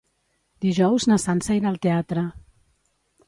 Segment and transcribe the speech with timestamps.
[0.65, 2.23] Dijous na Sança irà al teatre.